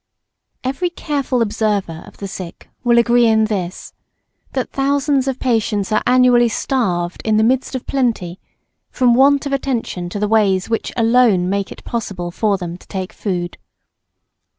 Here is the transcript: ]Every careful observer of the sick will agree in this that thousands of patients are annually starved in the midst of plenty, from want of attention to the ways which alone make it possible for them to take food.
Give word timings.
]Every 0.71 0.89
careful 0.89 1.43
observer 1.43 2.01
of 2.07 2.17
the 2.17 2.27
sick 2.27 2.67
will 2.83 2.97
agree 2.97 3.27
in 3.27 3.45
this 3.45 3.93
that 4.53 4.71
thousands 4.71 5.27
of 5.27 5.37
patients 5.39 5.91
are 5.91 6.01
annually 6.07 6.49
starved 6.49 7.21
in 7.23 7.37
the 7.37 7.43
midst 7.43 7.75
of 7.75 7.85
plenty, 7.85 8.39
from 8.89 9.13
want 9.13 9.45
of 9.45 9.53
attention 9.53 10.09
to 10.09 10.17
the 10.17 10.27
ways 10.27 10.71
which 10.71 10.91
alone 10.97 11.51
make 11.51 11.71
it 11.71 11.83
possible 11.83 12.31
for 12.31 12.57
them 12.57 12.79
to 12.79 12.87
take 12.87 13.13
food. 13.13 13.59